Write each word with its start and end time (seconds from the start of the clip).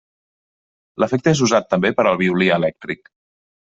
L'efecte 1.03 1.35
és 1.35 1.43
usat 1.51 1.71
també 1.77 1.95
per 2.01 2.09
al 2.15 2.21
violí 2.25 2.53
elèctric. 2.61 3.19